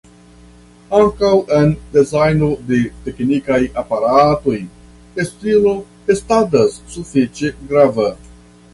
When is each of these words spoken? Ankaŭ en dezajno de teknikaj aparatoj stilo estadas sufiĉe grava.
Ankaŭ 0.99 1.29
en 1.57 1.75
dezajno 1.97 2.49
de 2.71 2.81
teknikaj 3.09 3.61
aparatoj 3.83 4.57
stilo 5.31 5.77
estadas 6.19 6.83
sufiĉe 6.97 7.55
grava. 7.73 8.13